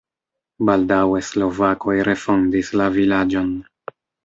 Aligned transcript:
Baldaŭe 0.69 1.21
slovakoj 1.27 1.95
refondis 2.09 2.73
la 2.83 2.91
vilaĝon. 2.99 3.55